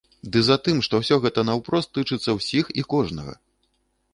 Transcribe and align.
Ды 0.35 0.39
затым, 0.45 0.79
што 0.87 1.01
ўсё 1.01 1.15
гэта 1.25 1.43
наўпрост 1.49 1.89
тычацца 1.99 2.35
ўсіх 2.39 2.65
і 2.83 2.85
кожнага. 2.95 3.33